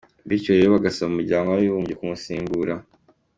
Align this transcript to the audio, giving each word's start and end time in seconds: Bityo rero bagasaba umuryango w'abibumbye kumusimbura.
Bityo 0.27 0.51
rero 0.55 0.69
bagasaba 0.75 1.09
umuryango 1.11 1.47
w'abibumbye 1.49 1.93
kumusimbura. 1.99 2.73